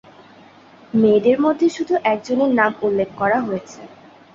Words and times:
মেয়েদের 0.93 1.37
মধ্যে 1.41 1.67
শুধু 1.69 1.93
একজনের 2.05 2.51
নাম 2.59 2.71
উল্লেখ 2.81 3.09
করা 3.17 3.37
হয়েছে। 3.41 3.79